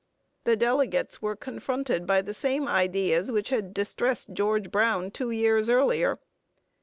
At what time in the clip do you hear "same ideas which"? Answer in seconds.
2.33-3.49